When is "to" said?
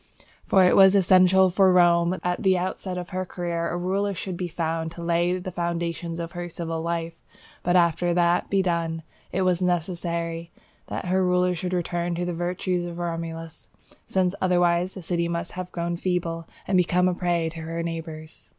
4.93-5.03, 12.15-12.25, 17.49-17.59